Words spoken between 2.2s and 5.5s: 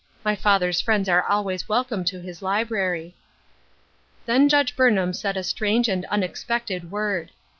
library." Then Judge Burnham said a